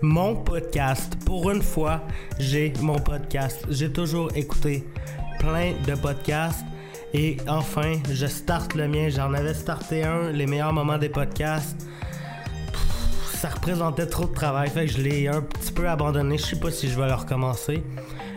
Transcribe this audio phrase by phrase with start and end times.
[0.00, 1.16] Mon podcast.
[1.24, 2.02] Pour une fois,
[2.38, 3.64] j'ai mon podcast.
[3.70, 4.84] J'ai toujours écouté
[5.38, 6.64] plein de podcasts.
[7.14, 9.08] Et enfin, je starte le mien.
[9.08, 11.86] J'en avais starté un, les meilleurs moments des podcasts.
[13.34, 16.38] Ça représentait trop de travail, fait que je l'ai un petit peu abandonné.
[16.38, 17.82] Je sais pas si je vais le recommencer.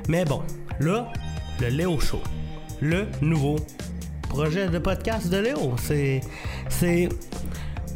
[0.07, 0.41] Mais bon,
[0.79, 1.11] là,
[1.61, 2.21] le Léo Show.
[2.81, 3.55] Le nouveau
[4.29, 5.75] projet de podcast de Léo.
[5.81, 6.21] C'est.
[6.69, 7.09] C'est.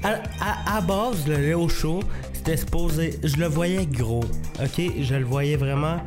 [0.02, 2.00] À, à, à base, le Léo Show,
[2.44, 3.20] c'était.
[3.24, 4.24] Je le voyais gros.
[4.62, 4.82] Ok?
[5.02, 5.98] Je le voyais vraiment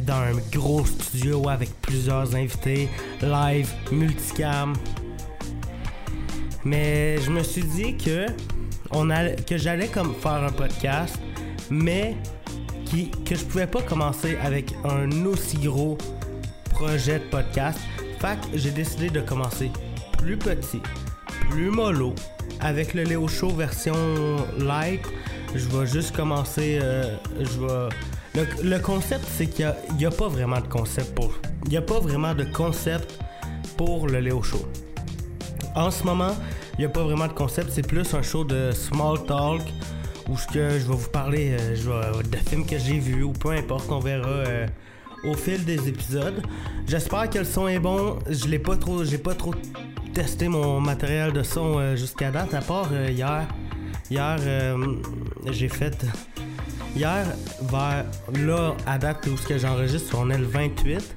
[0.00, 2.88] dans un gros studio avec plusieurs invités,
[3.22, 4.74] live, multicam.
[6.64, 8.26] Mais je me suis dit que
[8.90, 9.08] on
[9.46, 11.18] que j'allais comme faire un podcast,
[11.70, 12.16] mais
[12.84, 15.98] qui, que je pouvais pas commencer avec un aussi gros
[16.70, 17.78] projet de podcast.
[18.20, 19.70] Fait que j'ai décidé de commencer
[20.18, 20.80] plus petit,
[21.50, 22.14] plus mollo,
[22.60, 23.94] avec le Léo Show version
[24.58, 25.02] light.
[25.54, 27.88] Je vais juste commencer, euh, je
[28.62, 31.32] le, concept, c'est qu'il n'y a, pas vraiment de concept pour.
[31.66, 33.20] Il a pas vraiment de concept
[33.76, 34.66] pour le Léo Show.
[35.76, 36.34] En ce moment,
[36.74, 39.62] il n'y a pas vraiment de concept, c'est plus un show de small talk
[40.28, 43.32] où que je vais vous parler euh, je vais, de films que j'ai vus ou
[43.32, 44.66] peu importe, on verra euh,
[45.24, 46.42] au fil des épisodes.
[46.86, 48.18] J'espère que le son est bon.
[48.28, 49.54] Je l'ai pas trop, j'ai pas trop
[50.14, 53.48] testé mon matériel de son euh, jusqu'à date, à part euh, hier.
[54.10, 54.96] Hier, euh,
[55.50, 56.06] j'ai fait
[56.94, 57.26] Hier,
[57.62, 61.16] vers là, à date où j'enregistre, on est le 28.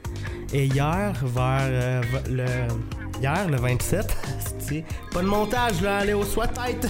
[0.54, 2.46] Et hier, vers euh, le.
[3.22, 4.16] Hier, le 27.
[5.14, 6.88] pas de montage là, allez au soit tête!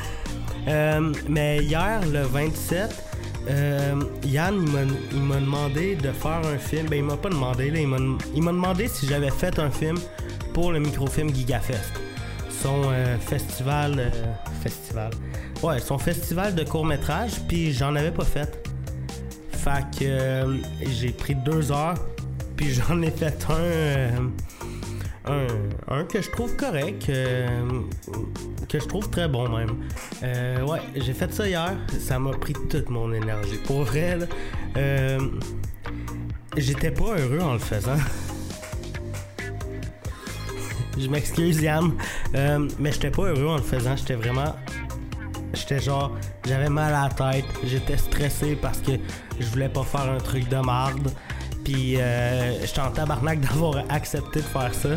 [0.68, 3.04] euh, mais hier, le 27,
[3.48, 4.64] euh, Yann,
[5.12, 6.86] il m'a demandé de faire un film.
[6.88, 7.80] Ben, il m'a pas demandé, là.
[7.80, 9.96] Il m'a demandé si j'avais fait un film
[10.52, 12.05] pour le microfilm GigaFest.
[12.62, 13.94] Son euh, festival.
[13.98, 14.10] Euh,
[14.62, 15.10] festival.
[15.62, 18.68] Ouais, son festival de court-métrage, puis j'en avais pas fait.
[19.50, 20.56] Fait que euh,
[20.88, 21.98] j'ai pris deux heures,
[22.56, 24.30] puis j'en ai fait un,
[25.30, 25.46] un,
[25.88, 26.04] un.
[26.04, 29.76] que je trouve correct, que je trouve très bon même.
[30.66, 33.58] ouais, j'ai fait ça hier, ça m'a pris toute mon énergie.
[33.66, 34.18] Pour vrai,
[36.56, 37.96] j'étais pas heureux en le faisant.
[40.98, 41.92] Je m'excuse, Yann.
[42.34, 43.96] Euh, mais j'étais pas heureux en le faisant.
[43.96, 44.54] J'étais vraiment.
[45.52, 46.12] J'étais genre.
[46.46, 47.44] J'avais mal à la tête.
[47.64, 48.92] J'étais stressé parce que
[49.38, 51.10] je voulais pas faire un truc de marde.
[51.64, 54.90] Puis euh, j'étais en tabarnak d'avoir accepté de faire ça.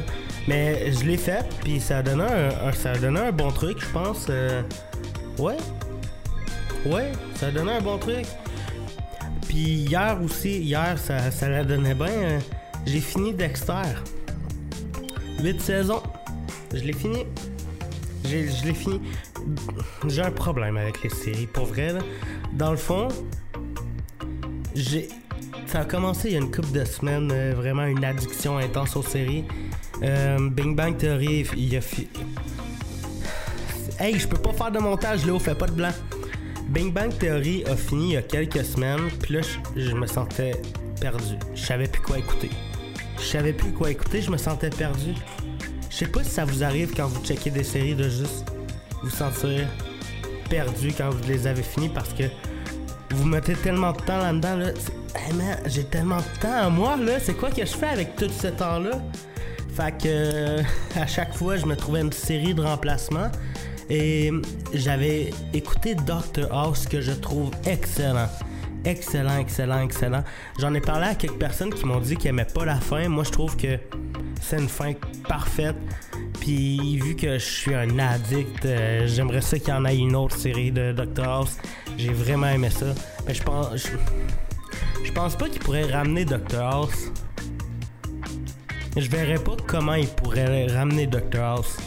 [0.47, 1.45] Mais je l'ai fait.
[1.63, 4.27] Puis ça a donné un, ça un bon truc, je pense.
[4.29, 4.61] Euh,
[5.37, 5.57] ouais.
[6.85, 8.25] Ouais, ça a donné un bon truc.
[9.47, 12.39] Puis hier aussi, hier, ça, ça la donnait bien.
[12.85, 13.95] J'ai fini Dexter.
[15.41, 16.03] 8 saisons.
[16.73, 17.25] Je l'ai fini.
[18.25, 19.01] Je l'ai fini.
[20.07, 21.95] J'ai un problème avec les séries, pour vrai.
[22.53, 23.07] Dans le fond,
[24.75, 25.09] j'ai.
[25.65, 28.95] Ça a commencé il y a une couple de semaines, euh, vraiment une addiction intense
[28.95, 29.45] aux séries.
[30.01, 32.07] Euh, Bing Bang Theory, il a fi...
[33.99, 35.91] Hey, je peux pas faire de montage, Léo, fais pas de blanc.
[36.69, 40.07] Bing Bang Theory a fini il y a quelques semaines, puis là, je, je me
[40.07, 40.53] sentais
[40.99, 41.35] perdu.
[41.53, 42.49] Je savais plus quoi écouter.
[43.29, 45.13] Je savais plus quoi écouter, je me sentais perdu.
[45.87, 48.51] Je sais pas si ça vous arrive quand vous checkez des séries de juste
[49.03, 49.67] vous sentir
[50.49, 52.23] perdu quand vous les avez finies parce que
[53.11, 54.55] vous mettez tellement de temps là-dedans.
[54.55, 54.69] Là.
[55.15, 55.31] Hey
[55.67, 57.19] j'ai tellement de temps à moi là.
[57.19, 58.99] C'est quoi que je fais avec tout ce temps-là?
[59.75, 60.63] Fait que euh,
[60.99, 63.29] à chaque fois, je me trouvais une série de remplacements
[63.91, 64.31] et
[64.73, 68.29] j'avais écouté Doctor House que je trouve excellent
[68.85, 70.23] excellent, excellent, excellent.
[70.59, 73.07] J'en ai parlé à quelques personnes qui m'ont dit qu'ils aimaient pas la fin.
[73.09, 73.77] Moi, je trouve que
[74.41, 74.93] c'est une fin
[75.27, 75.75] parfaite.
[76.39, 80.15] Puis, vu que je suis un addict, euh, j'aimerais ça qu'il y en ait une
[80.15, 81.57] autre série de Doctor House.
[81.97, 82.87] J'ai vraiment aimé ça.
[83.27, 83.75] Mais je pense.
[85.03, 87.11] Je, pense pas qu'il pourrait ramener Doctor House.
[88.95, 91.77] Je verrais pas comment il pourrait ramener Doctor House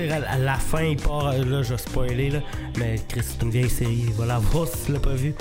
[0.00, 1.32] à la fin, il part.
[1.32, 2.40] Là, je vais spoiler, là.
[2.78, 4.04] Mais Chris, c'est une vieille série.
[4.08, 5.34] Il va la voir si tu l'as pas vu.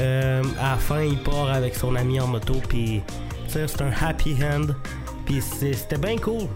[0.00, 2.54] Euh, à la fin, il part avec son ami en moto.
[2.68, 3.02] Puis,
[3.48, 4.74] c'est un happy hand.
[5.26, 6.48] Puis, c'était bien cool.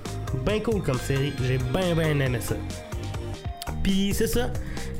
[0.46, 1.32] Bien cool comme série.
[1.46, 2.56] J'ai bien, bien aimé ça.
[3.82, 4.50] Puis, c'est ça.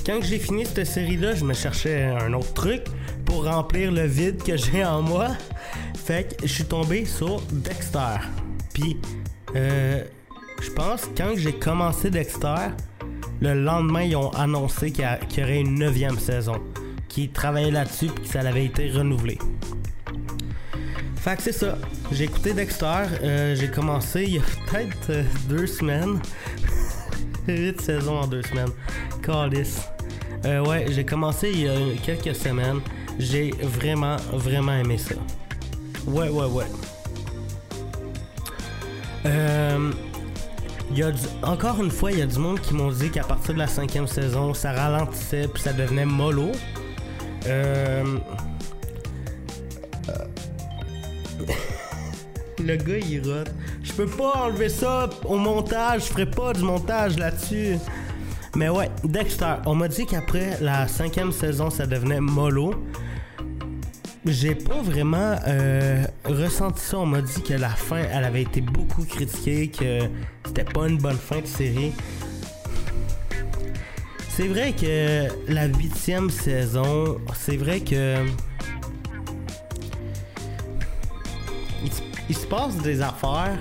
[0.05, 2.83] Quand j'ai fini cette série-là, je me cherchais un autre truc
[3.25, 5.29] pour remplir le vide que j'ai en moi.
[6.05, 8.17] Fait que je suis tombé sur Dexter.
[8.75, 8.99] Puis,
[9.55, 10.03] euh,
[10.63, 12.71] je pense quand j'ai commencé Dexter,
[13.41, 16.61] le lendemain, ils ont annoncé qu'il y, aurait une neuvième saison.
[17.09, 19.39] Qui travaillait là-dessus et que ça avait été renouvelé.
[21.17, 21.77] Fait que c'est ça.
[22.11, 23.05] J'ai écouté Dexter.
[23.23, 26.21] Euh, j'ai commencé il y a peut-être euh, deux semaines.
[27.49, 28.71] Huit saisons en deux semaines.
[29.23, 29.83] Calice.
[30.47, 32.81] Euh, ouais, j'ai commencé il y a quelques semaines.
[33.19, 35.17] J'ai vraiment, vraiment aimé ça.
[36.07, 36.67] Ouais, ouais, ouais.
[39.27, 39.93] Euh,
[40.99, 41.05] y
[41.43, 43.67] encore une fois, il y a du monde qui m'ont dit qu'à partir de la
[43.67, 46.53] cinquième saison, ça ralentissait puis ça devenait mollo.
[47.47, 48.05] Euh,
[52.59, 53.51] Le gars, il rote.
[53.83, 56.03] Je peux pas enlever ça au montage.
[56.03, 57.79] Je ferai pas du montage là-dessus.
[58.55, 62.75] Mais ouais, Dexter, on m'a dit qu'après la cinquième saison, ça devenait mollo.
[64.25, 66.99] J'ai pas vraiment euh, ressenti ça.
[66.99, 70.01] On m'a dit que la fin, elle avait été beaucoup critiquée, que
[70.47, 71.93] c'était pas une bonne fin de série.
[74.29, 78.25] C'est vrai que la huitième saison, c'est vrai que
[82.29, 83.59] il, se- passe des affaires.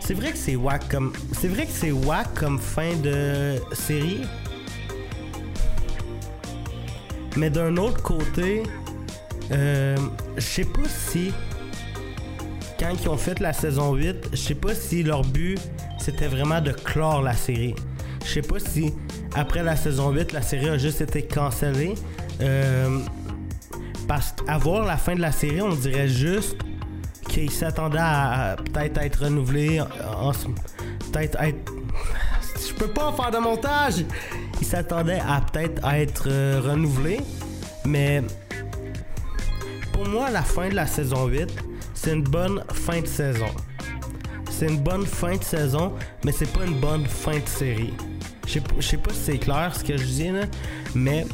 [0.00, 1.12] C'est vrai que c'est whack comme.
[1.32, 4.22] C'est vrai que c'est whack comme fin de série.
[7.36, 8.64] Mais d'un autre côté,
[9.52, 9.96] euh,
[10.36, 11.32] je sais pas si.
[12.78, 15.58] Quand ils ont fait la saison 8, je sais pas si leur but
[15.98, 17.74] c'était vraiment de clore la série.
[18.24, 18.94] Je sais pas si
[19.34, 21.94] après la saison 8, la série a juste été cancellée.
[22.40, 23.00] Euh,
[24.08, 26.56] parce qu'à voir la fin de la série, on dirait juste
[27.28, 29.80] qu'il s'attendait à, peut-être être renouvelé.
[29.80, 30.32] En, en-
[31.12, 31.72] peut-être être.
[32.66, 34.04] Je peux pas faire de montage!
[34.60, 37.20] Il s'attendait à peut-être être euh, renouvelé.
[37.84, 38.22] Mais
[40.00, 41.46] pour moi, la fin de la saison 8,
[41.92, 43.50] c'est une bonne fin de saison.
[44.50, 45.92] C'est une bonne fin de saison,
[46.24, 47.92] mais c'est pas une bonne fin de série.
[48.46, 50.30] Je sais pas si c'est clair ce que je dis
[50.94, 51.26] mais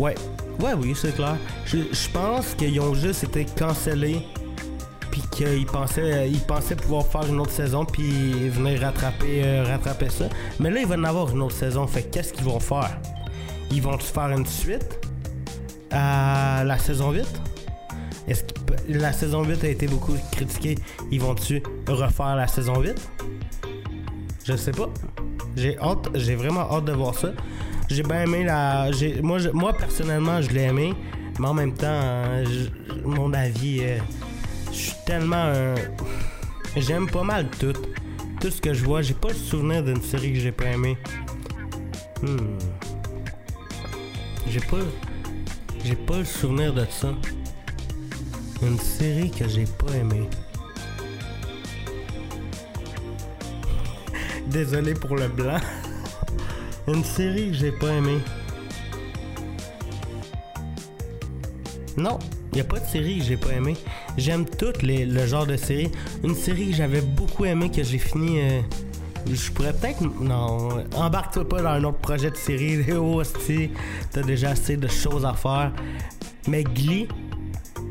[0.00, 0.16] ouais,
[0.58, 1.36] ouais, oui, c'est clair.
[1.66, 4.26] Je, pense qu'ils ont juste été cancellés,
[5.12, 10.10] puis qu'ils pensaient, ils pensaient pouvoir faire une autre saison, puis venir rattraper, euh, rattraper
[10.10, 10.24] ça.
[10.58, 12.58] Mais là, il va y en avoir une autre saison, fait que qu'est-ce qu'ils vont
[12.58, 12.98] faire?
[13.70, 14.98] Ils vont faire une suite
[15.92, 17.43] à la saison 8 est-ce que
[18.88, 20.76] la saison 8 a été beaucoup critiquée?
[21.10, 22.94] Ils vont-tu refaire la saison 8?
[24.44, 24.90] Je sais pas.
[25.56, 27.32] J'ai hâte, j'ai vraiment hâte de voir ça.
[27.88, 28.90] J'ai bien aimé la.
[29.22, 30.94] Moi, moi, personnellement, je l'ai aimé.
[31.38, 32.22] Mais en même temps,
[33.04, 33.82] mon avis,
[34.70, 35.52] je suis tellement.
[36.76, 37.72] J'aime pas mal tout.
[38.40, 39.02] Tout ce que je vois.
[39.02, 40.98] J'ai pas le souvenir d'une série que j'ai pas aimé.
[42.22, 42.58] Hmm.
[44.48, 44.78] J'ai pas.
[45.84, 47.14] J'ai pas le souvenir de ça.
[48.66, 50.28] Une série que j'ai pas aimée.
[54.46, 55.58] Désolé pour le blanc.
[56.88, 58.18] Une série que j'ai pas aimée.
[61.96, 62.18] Non,
[62.52, 63.76] il a pas de série que j'ai pas aimée.
[64.16, 65.90] J'aime toutes les le genre de série.
[66.22, 68.40] Une série que j'avais beaucoup aimée que j'ai fini.
[68.40, 68.60] euh,
[69.30, 70.02] je pourrais peut-être.
[70.20, 72.84] Non, embarque-toi pas dans un autre projet de série.
[72.96, 73.70] Oh, hostie,
[74.10, 75.72] t'as déjà assez de choses à faire.
[76.46, 77.08] Mais Glee,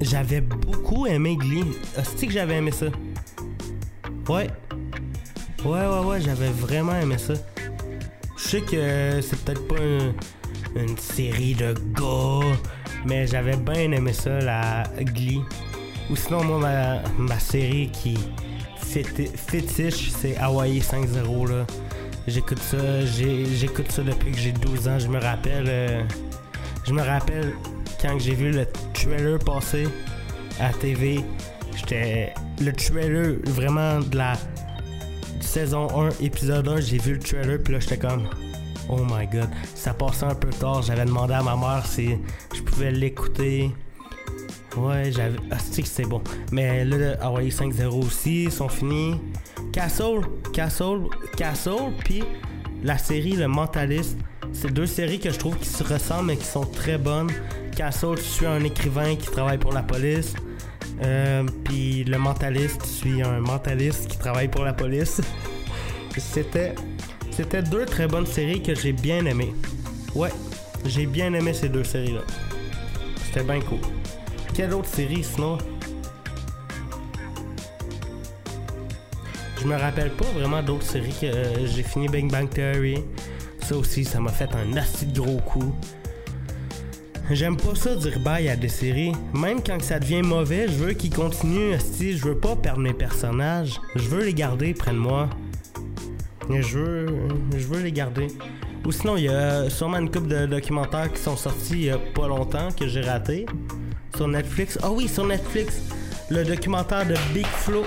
[0.01, 1.65] j'avais beaucoup aimé Glee.
[1.97, 2.87] Hostie que j'avais aimé ça.
[4.29, 4.47] Ouais.
[5.65, 7.33] Ouais, ouais, ouais, j'avais vraiment aimé ça.
[8.37, 10.13] Je sais que c'est peut-être pas un-
[10.81, 12.57] une série de gars,
[13.05, 15.41] mais j'avais bien aimé ça, la Glee.
[16.09, 16.59] Ou sinon, moi,
[17.17, 18.17] ma, série qui
[18.83, 21.65] féti- fétiche, c'est Hawaii 5-0, là.
[22.27, 24.99] J'écoute ça, j'écoute ça depuis que j'ai 12 ans.
[24.99, 26.03] Je me rappelle, euh,
[26.85, 27.53] je me rappelle
[28.03, 29.87] quand j'ai vu le trailer passer
[30.59, 31.21] à TV.
[31.73, 34.33] J'étais le trailer vraiment de la
[35.39, 38.27] saison 1, épisode 1, j'ai vu le trailer, puis là, j'étais comme,
[38.89, 39.47] oh my god.
[39.73, 42.17] Ça passait un peu tard, j'avais demandé à ma mère si
[42.53, 43.71] je pouvais l'écouter.
[44.75, 45.37] Ouais, j'avais.
[45.49, 46.21] Ah, c'est que bon.
[46.51, 49.15] Mais là, le Hawaii 5-0 aussi, ils sont finis.
[49.71, 51.03] Castle, Castle,
[51.37, 52.23] Castle, puis
[52.83, 54.17] la série Le Mentaliste.
[54.53, 57.29] C'est deux séries que je trouve qui se ressemblent mais qui sont très bonnes.
[57.75, 60.33] Castle, tu suis un écrivain qui travaille pour la police.
[61.01, 65.21] Euh, puis Le Mentaliste, tu suis un mentaliste qui travaille pour la police.
[66.17, 66.75] C'était.
[67.31, 69.55] C'était deux très bonnes séries que j'ai bien aimées.
[70.13, 70.29] Ouais,
[70.85, 72.21] j'ai bien aimé ces deux séries-là.
[73.25, 73.79] C'était bien cool.
[74.53, 75.57] Quelle autre série sinon?
[79.59, 83.03] Je me rappelle pas vraiment d'autres séries que euh, j'ai fini Bang Bang Theory.
[83.63, 85.73] Ça aussi, ça m'a fait un assez gros coup.
[87.31, 89.13] J'aime pas ça dire bye à des séries.
[89.33, 91.77] Même quand ça devient mauvais, je veux qu'ils continuent.
[91.79, 95.29] Si je veux pas perdre mes personnages, je veux les garder près de moi.
[96.49, 97.07] Je veux,
[97.57, 98.27] je veux les garder.
[98.85, 101.89] Ou sinon, il y a sûrement une couple de documentaires qui sont sortis il y
[101.89, 103.45] a pas longtemps que j'ai raté
[104.15, 104.77] sur Netflix.
[104.83, 105.81] Ah oui, sur Netflix,
[106.29, 107.85] le documentaire de Big Flo.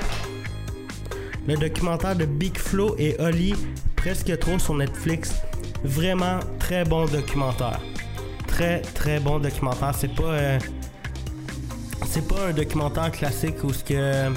[1.46, 3.54] Le documentaire de Big Flo et Oli,
[3.94, 5.34] presque trop sur Netflix.
[5.84, 7.80] Vraiment très bon documentaire.
[8.46, 9.92] Très très bon documentaire.
[9.96, 10.58] C'est pas euh,
[12.06, 14.32] c'est pas un documentaire classique où ce que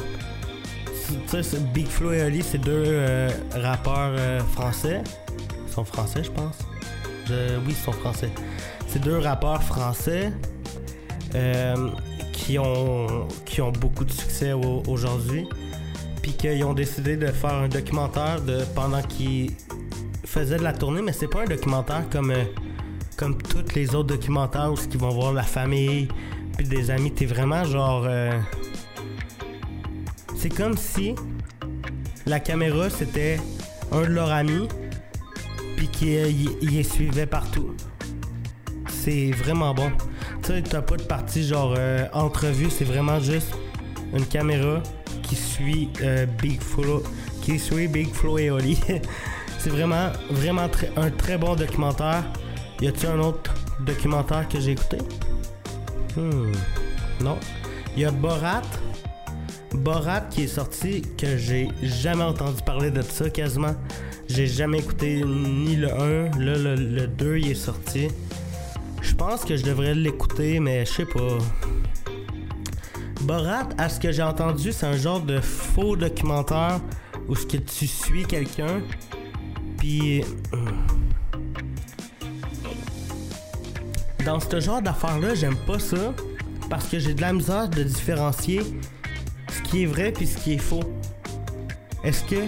[1.74, 5.02] Big Flo et Oli, c'est deux euh, rappeurs euh, français.
[5.68, 6.60] Ils sont français, je pense.
[7.30, 8.30] oui, ils sont français.
[8.88, 10.32] C'est deux rappeurs français
[12.34, 15.48] qui, ont, qui ont beaucoup de succès aujourd'hui.
[16.22, 19.52] Puis qu'ils ont décidé de faire un documentaire de, pendant qu'ils
[20.30, 22.34] faisaient de la tournée, mais c'est pas un documentaire comme,
[23.18, 26.08] comme tous les autres documentaires où ils vont voir la famille,
[26.58, 27.12] puis des amis.
[27.12, 28.08] T'es vraiment genre
[30.40, 31.16] c'est comme si
[32.26, 33.42] la caméra c'était
[33.92, 34.70] un de leurs amis,
[35.76, 37.76] puis qu'il les suivait partout.
[38.88, 39.92] C'est vraiment bon.
[40.44, 43.54] Tu sais, t'as pas de partie genre euh, entrevue, c'est vraiment juste
[44.14, 44.82] une caméra
[45.24, 47.04] qui suit euh, Big Flo,
[47.42, 48.80] qui suit Big Flo et Oli.
[49.60, 52.24] c'est vraiment, vraiment un très bon documentaire.
[52.82, 54.98] Y a-t-il un autre documentaire que j'ai écouté?
[56.16, 56.52] Hmm,
[57.22, 57.38] non.
[57.98, 58.62] Y a Borat,
[59.74, 63.76] Borat qui est sorti, que j'ai jamais entendu parler de ça quasiment.
[64.30, 68.08] J'ai jamais écouté ni le 1, là le, 2 il est sorti.
[69.02, 71.38] Je pense que je devrais l'écouter, mais je sais pas.
[73.22, 76.80] Borat, à ce que j'ai entendu, c'est un genre de faux documentaire
[77.28, 78.82] où ce que tu suis quelqu'un,
[79.90, 80.22] hmm.
[84.26, 86.14] dans ce genre d'affaires-là, j'aime pas ça
[86.70, 88.62] parce que j'ai de la misère de différencier
[89.70, 90.84] qui est vrai puis ce qui est faux.
[92.04, 92.44] Est-ce que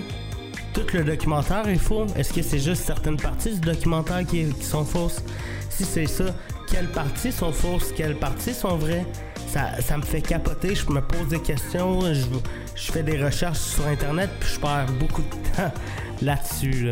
[0.73, 2.05] tout le documentaire est faux?
[2.15, 5.23] Est-ce que c'est juste certaines parties du documentaire qui, sont fausses?
[5.69, 6.25] Si c'est ça,
[6.71, 7.91] quelles parties sont fausses?
[7.95, 9.05] Quelles parties sont vraies?
[9.47, 13.85] Ça, ça me fait capoter, je me pose des questions, je, fais des recherches sur
[13.85, 15.73] internet puis je perds beaucoup de temps
[16.21, 16.91] là-dessus.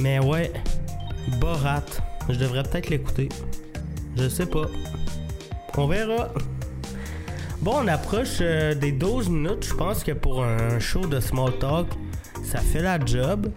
[0.00, 0.52] Mais ouais,
[1.40, 1.84] Borat,
[2.28, 3.28] je devrais peut-être l'écouter.
[4.16, 4.66] Je sais pas.
[5.76, 6.28] On verra.
[7.60, 9.66] Bon, on approche euh, des 12 minutes.
[9.66, 11.88] Je pense que pour un show de small talk,
[12.44, 13.50] ça fait la job.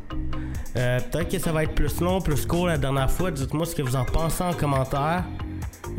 [0.77, 3.29] Euh, peut-être que ça va être plus long, plus court la dernière fois.
[3.29, 5.23] Dites-moi ce que vous en pensez en commentaire.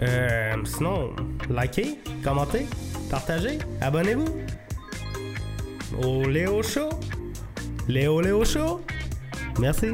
[0.03, 1.11] Euh, sinon,
[1.51, 2.67] likez, commentez,
[3.11, 4.29] partagez, abonnez-vous.
[6.03, 6.89] Au Léo Show.
[7.87, 8.81] Léo Léo Show.
[9.61, 9.89] Merci.